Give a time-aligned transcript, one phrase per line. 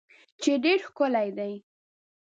[0.41, 1.53] چې ډیر ښکلی دی